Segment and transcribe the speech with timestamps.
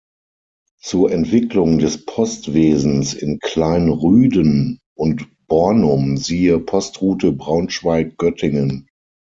[0.81, 8.87] Zur Entwicklung des Postwesens in Klein-Rhüden und Bornum siehe: Postroute Braunschweig-Göttingen.